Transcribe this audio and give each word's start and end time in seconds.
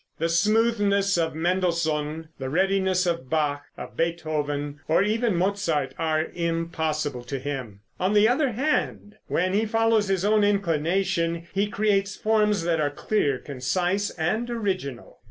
The 0.17 0.29
smoothness 0.29 1.15
of 1.15 1.35
Mendelssohn, 1.35 2.29
the 2.39 2.49
readiness 2.49 3.05
of 3.05 3.29
Bach, 3.29 3.65
of 3.77 3.95
Beethoven, 3.95 4.79
or 4.87 5.03
even 5.03 5.35
Mozart, 5.35 5.93
are 5.99 6.25
impossible 6.33 7.23
to 7.25 7.37
him. 7.37 7.81
On 7.99 8.13
the 8.13 8.27
other 8.27 8.53
hand, 8.53 9.17
when 9.27 9.53
he 9.53 9.67
follows 9.67 10.07
his 10.07 10.25
own 10.25 10.43
inclination, 10.43 11.45
he 11.53 11.67
creates 11.67 12.15
forms 12.17 12.63
that 12.63 12.79
are 12.81 12.89
clear, 12.89 13.37
concise 13.37 14.09
and 14.09 14.49
original. 14.49 15.19